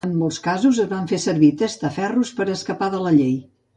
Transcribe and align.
En 0.05 0.13
molts 0.19 0.37
casos 0.45 0.79
es 0.83 0.87
fan 0.93 1.11
servir 1.25 1.51
testaferros 1.63 2.33
per 2.41 2.49
escapar 2.55 2.91
de 2.97 3.03
la 3.05 3.13
llei. 3.19 3.37